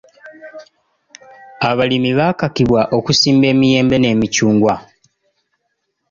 [1.69, 4.73] Abalimi baakakibwa okusimba emiyembe n'emiccungwa.